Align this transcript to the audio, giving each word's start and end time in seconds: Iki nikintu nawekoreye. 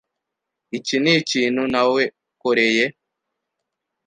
Iki 0.77 0.95
nikintu 1.03 1.61
nawekoreye. 1.71 2.85